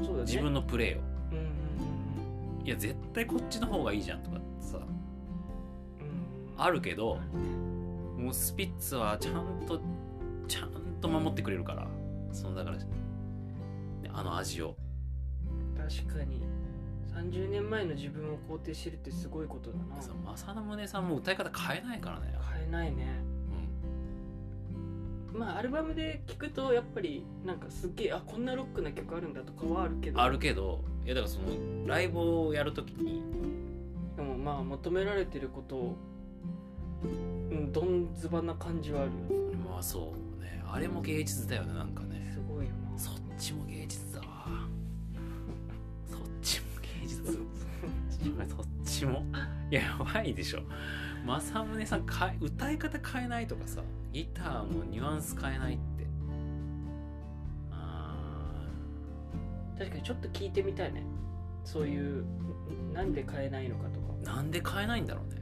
[0.00, 0.04] ょ？
[0.06, 0.30] そうだね。
[0.30, 1.00] 自分のプレーを。
[1.32, 1.44] うんうん
[2.60, 2.66] うん。
[2.66, 4.33] いや絶対こっちの方がいいじゃんとか
[6.56, 7.18] あるけど
[8.16, 9.80] もうスピッツはちゃんと
[10.46, 11.86] ちゃんと守ってくれるから。
[12.32, 12.84] そのだからね
[14.12, 14.76] あの味を。
[15.76, 16.42] 確かに。
[17.14, 20.02] 30年前の自分を肯定してるってすごいことだな。
[20.02, 20.12] さ
[20.52, 22.34] 正宗さんも歌い方変えないからね。
[22.52, 23.06] 変えないね。
[25.32, 25.38] うん。
[25.38, 30.20] まあアルバムで聞くとやっぱりなんかすっげえあこんなロックな曲あるんだとかはあるけど。
[30.20, 33.22] あるけどいやだからそのライブをやるときに
[34.16, 35.96] でもまあ求められてることを
[37.50, 39.16] うんどんずばな感じはあるよ
[39.52, 39.56] ね。
[39.68, 40.62] まあそうね。
[40.66, 42.30] あれも芸術だよねなんかね。
[42.34, 42.98] すごいよな。
[42.98, 44.46] そっちも芸術だわ。
[46.10, 46.66] そっちも
[47.00, 47.24] 芸術。
[48.48, 49.24] そっちも？
[49.70, 50.62] いややばいでしょ。
[51.26, 56.06] 正宗さんかえ歌い方変えないとかさギターもニュアンス変えないって。
[57.70, 58.66] あ
[59.78, 61.02] 確かにちょっと聞いてみたいね。
[61.64, 64.12] そういうんなんで変えないのかとか。
[64.22, 65.40] ーなんで変えないんだろうね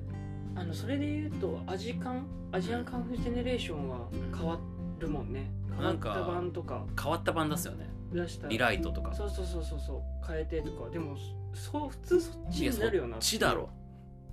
[0.55, 4.59] あのそれで言うとアジカンアジアンカンフージェネレーションは変わ
[4.99, 5.51] るもんね。
[5.71, 6.85] 変わった版とか。
[7.01, 7.89] 変わった版出すよね。
[8.13, 9.15] 出したリライトとか。
[9.15, 10.27] そうそうそうそうそう。
[10.27, 10.91] 変えてとか。
[10.91, 11.17] でも
[11.55, 13.71] そう普通そっちになるよなそっちだろ。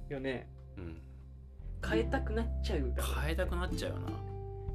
[0.10, 0.49] よね。
[0.77, 1.01] うん。
[1.88, 3.10] 変えたくなっちゃうだろ。
[3.12, 4.12] う変えたくなっちゃうよな。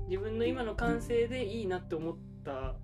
[0.09, 2.75] 自分の今の感性でいいなって思った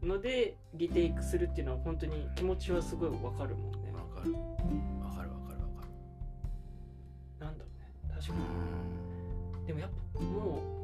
[0.00, 0.08] うん。
[0.08, 3.92] のでリテイクするっていうのは本当に気持ちはすごいわかるもんね。
[3.92, 4.32] わかる
[8.28, 8.82] だろうね
[9.52, 10.82] 確かうにでもやっぱもう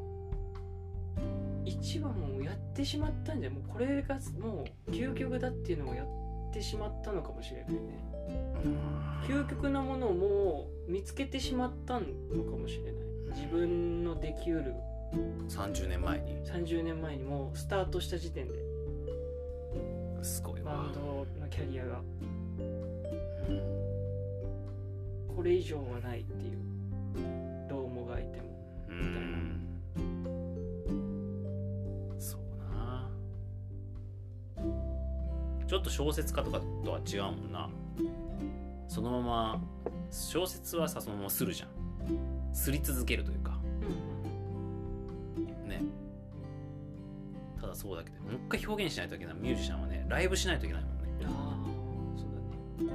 [1.68, 7.78] 一番をやってしまったんじゃもうこれがもう究極だっていうのをやってしまったのかもしれないね。
[8.64, 9.22] ん。
[9.26, 12.92] 究極なものをもう見つけてしまったのかもしれない。
[13.36, 14.74] 自分のできうる。
[15.48, 16.36] 30年前に。
[16.46, 18.54] 30年前にもうスタートした時点で。
[20.22, 20.72] すごいわ。
[20.72, 21.00] バンド
[21.40, 22.00] のキャリアが。
[23.48, 23.62] うん。
[25.36, 26.67] これ以上はないっていう
[35.68, 37.68] ちょっと小説家とかとは違うもんな。
[38.88, 39.60] そのまま
[40.10, 41.68] 小説はさそのままするじゃん。
[42.54, 43.58] すり続けるというか。
[45.66, 45.82] ね。
[47.60, 51.02] ただそうだけどもう一回表現しないといけないミュージシャンはねライブしないといけないもんね。
[51.26, 51.56] ああ
[52.16, 52.92] そうだね。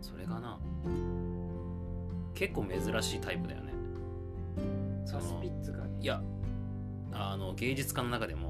[0.00, 0.58] それがな
[2.34, 3.72] 結構珍しいタイプだよね。
[5.04, 5.90] そのピッツがね。
[6.00, 6.20] いや
[7.12, 8.49] あの芸術家の中でもう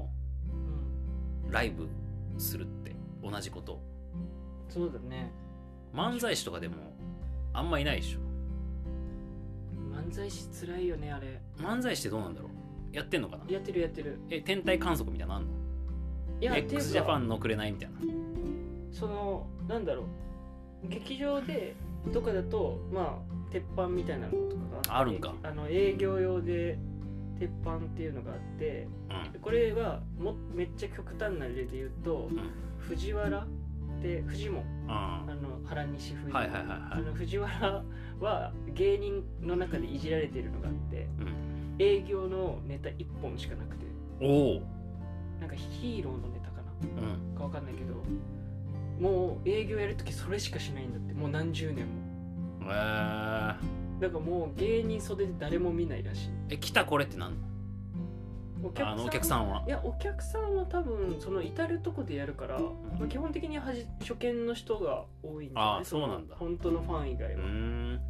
[1.51, 1.87] ライブ
[2.37, 3.79] するって同じこと。
[4.69, 5.31] そうだね。
[5.93, 6.75] 漫才師とかでも
[7.53, 8.19] あんまいないでしょ。
[9.93, 11.41] 漫才師つらいよねあれ。
[11.57, 12.95] 漫才師ってどうなんだろう。
[12.95, 13.43] やってんのかな。
[13.49, 14.19] やってるやってる。
[14.29, 15.49] え天体観測みたいなのあんの？
[16.41, 17.97] いや x ジャパかンのくれないみたいな。
[18.91, 20.03] そのなんだろ
[20.83, 20.87] う。
[20.87, 21.75] 劇場で
[22.13, 25.35] とかだとまあ鉄板みたいなのとかがあるんか。
[25.43, 26.79] あの営業用で
[27.41, 28.87] 鉄板っていうのがあって
[29.33, 29.41] うん。
[29.41, 32.39] これはもめっちゃ極端な例で言うと、ん。
[32.77, 33.47] 藤原
[34.03, 36.31] で藤門ああの原西藤。
[36.31, 36.79] 門、はいはいはいはい。
[36.91, 37.83] あの藤原
[38.19, 41.75] は芸人の中でいじられてるのがあってうん。
[41.79, 43.85] 営業のネタ1本しかなくて。
[44.21, 44.61] おお。
[45.39, 47.07] なんかヒーローのネタかな。
[47.09, 47.35] うん。
[47.35, 47.95] かわかんないけど
[48.99, 51.13] もう営業やるときそれしかしないんだって。
[51.15, 51.91] もう何十年も。
[51.93, 52.10] えー、
[54.01, 56.29] だからもう芸人袖で誰も見ないらしい。
[56.49, 57.33] え来たこれってなん
[58.63, 59.63] お客あのお客さんは？
[59.65, 65.77] いやお客さんは多分その至るとこでやるから、まあ、基本的にはじ初見の人が多いんじゃない？
[65.77, 66.33] あーそうなんだ。
[66.33, 68.01] の本当のファン以外うーは、ん。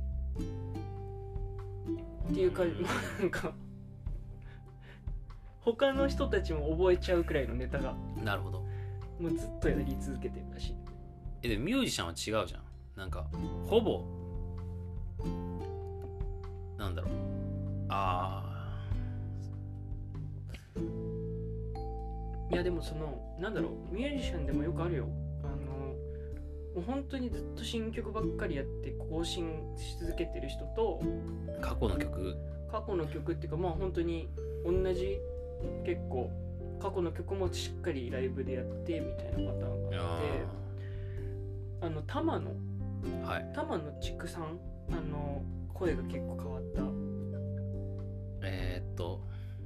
[2.32, 2.64] っていうか
[3.20, 3.52] なんか
[5.60, 8.60] 他の人たちも覚えちゃうくらいのネタがなるほど。
[9.20, 10.76] もうずっとやり続けてるらしい。
[11.44, 12.62] えでもミュージシャンは違うじゃん。
[12.98, 13.26] なんか
[13.68, 14.04] ほぼ
[16.82, 17.12] なんだろう。
[17.90, 18.44] あ
[22.52, 23.94] いやでもそのなんだろう。
[23.94, 25.08] ミュージシャンでもよくあるよ。
[25.44, 25.96] あのも
[26.78, 29.46] う本当にずっと新曲ばっかりやって更新
[29.78, 32.36] し続けてる人とー過去の曲。
[32.72, 34.28] 過去の曲っていうかまあ本当に
[34.66, 35.20] 同じ
[35.86, 36.32] 結構
[36.82, 42.50] 過去の曲もしっかりライブでやってみたいなパターンがあってあの玉野。
[43.24, 43.52] はい。
[43.54, 44.58] 玉野畜さん
[44.92, 45.44] あの
[45.82, 46.62] 声が結構変わっ
[48.44, 49.20] えー、っと。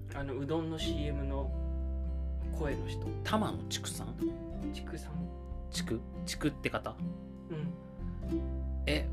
[0.10, 1.52] たあのうどんの CM の
[2.58, 3.06] 声の人。
[3.26, 4.16] 玉野畜さん？
[4.74, 5.12] 畜さん。
[5.72, 6.00] 畜？
[6.26, 6.96] 畜って方？
[8.32, 8.42] うん。
[8.86, 9.10] え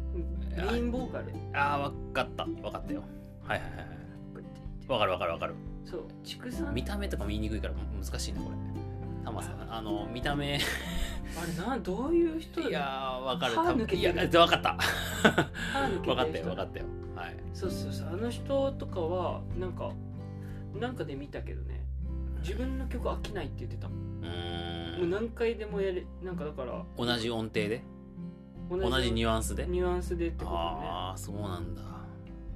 [0.70, 1.26] メインボーカル。
[1.54, 2.46] あーわかった。
[2.64, 3.02] わかったよ。
[3.42, 3.86] はいはいはいはい。
[3.86, 5.54] こうやってわかるわかるわかる。
[5.84, 6.02] そう。
[6.22, 6.68] 畜さん。
[6.68, 8.56] あ見た目とかも言いにくいから難しいねこれ
[9.24, 10.58] 玉さんあの見た目。
[10.58, 10.62] れ
[11.66, 13.54] などういう人だいやーわかる。
[13.54, 14.30] 歯抜けてる。
[14.32, 14.76] やわかった。
[14.78, 16.10] 歯抜けてる人。
[16.10, 16.84] わかったよわかったよ。
[17.16, 17.36] はい。
[17.54, 19.92] そうそうそうあの人とかはなんか
[20.78, 21.80] なんかで見たけどね。
[22.40, 23.88] 自分の曲飽きないって言ってた。
[23.88, 26.84] もううーん何回でもやれなんかだから。
[26.96, 27.82] 同じ音程で？
[28.70, 29.66] 同同じニュアンスで？
[29.66, 30.56] ニュアンスでってことね。
[30.56, 31.82] ああそうなんだ。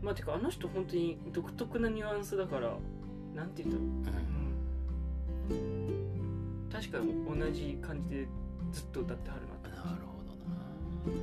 [0.02, 2.76] まあてかあの人本当に独特なニュアンスだから
[3.34, 4.10] なんて言った？
[4.10, 4.35] らうん
[6.76, 8.28] 確かに同じ感じで
[8.70, 10.34] ずっと歌ってはるななるほど
[11.10, 11.16] な。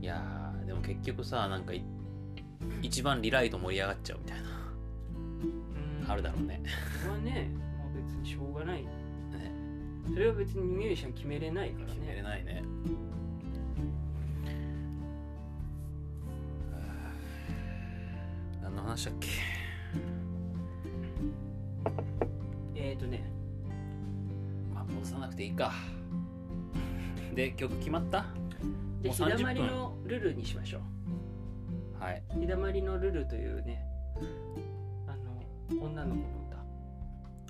[0.00, 1.84] いやーでも結局さなんかい
[2.80, 4.48] 一番リライト盛り上がっちゃうみたいな。
[6.02, 6.10] うん。
[6.10, 6.62] あるだろうね。
[7.02, 8.82] それはねまあ別にしょうがない。
[8.82, 8.88] ね。
[10.08, 12.62] それは別にミュージシャン決めれないから決めれねないね。
[18.62, 19.28] 何の話だっけ？
[22.74, 23.30] えっ、ー、とね
[24.74, 25.72] まあ戻さなくていいか。
[27.34, 28.26] で曲決まった？
[29.02, 32.02] でもう日だま30りのルルにしましょう。
[32.02, 32.22] はい。
[32.38, 33.84] 日だまりのルルというね
[35.06, 36.38] あの女の子の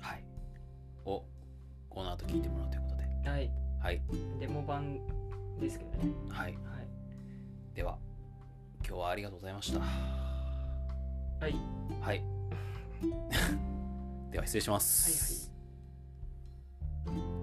[0.01, 0.23] はい。
[1.05, 1.25] を
[1.89, 3.03] この後聞いてもらうということで。
[3.21, 3.51] 歌はい。
[3.79, 4.01] はい。
[4.39, 4.99] デモ版
[5.59, 6.11] ですけどね。
[6.29, 6.53] はい。
[6.53, 6.87] はい。
[7.75, 7.97] では
[8.85, 9.79] 今日はありがとうございました。
[9.79, 9.85] は
[11.47, 11.55] い。
[12.01, 12.23] はい
[14.31, 15.51] では失礼します。
[17.05, 17.38] ス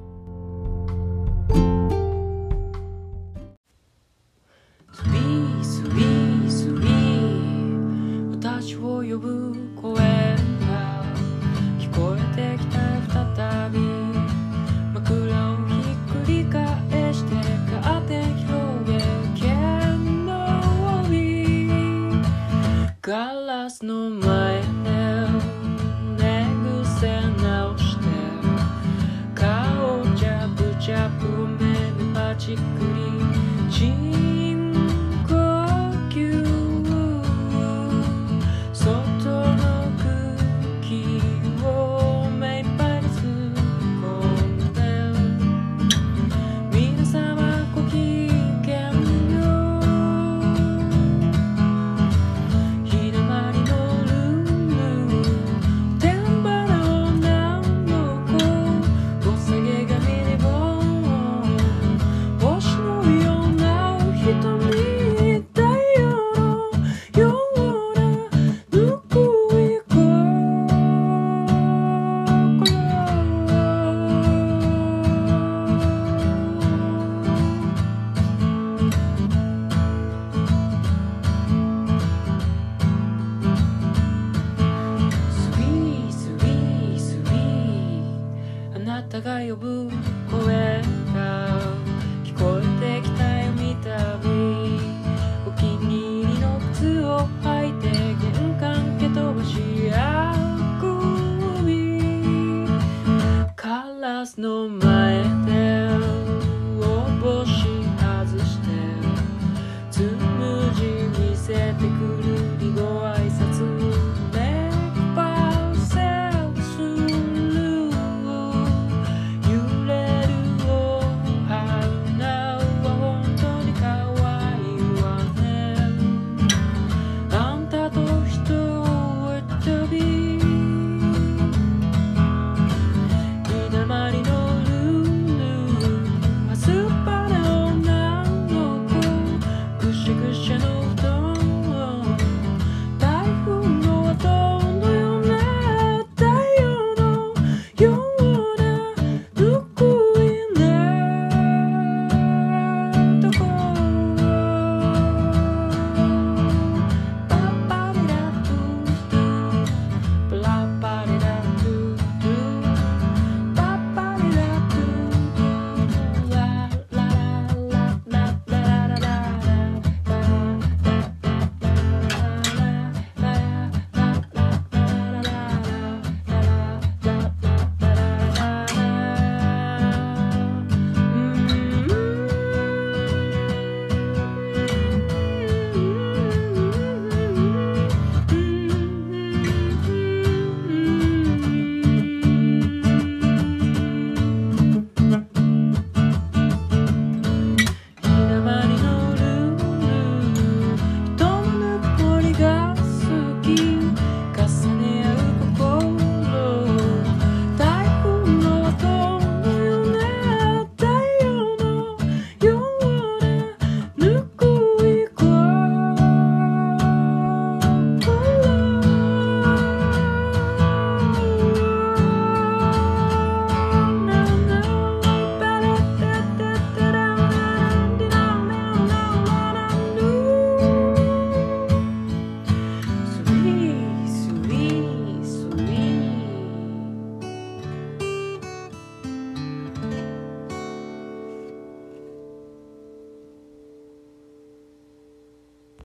[104.89, 105.56] えて